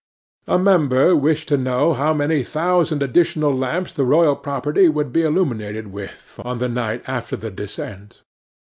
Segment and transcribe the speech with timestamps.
[0.47, 5.21] 'A Member wished to know how many thousand additional lamps the royal property would be
[5.21, 8.23] illuminated with, on the night after the descent.